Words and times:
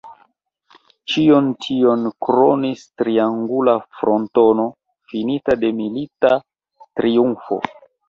Ĉion 1.15 1.49
tion 1.65 2.07
kronis 2.29 2.87
triangula 3.03 3.77
frontono 4.01 4.69
finita 5.15 5.61
de 5.63 5.75
milita 5.85 6.37
triumfo. 6.83 7.65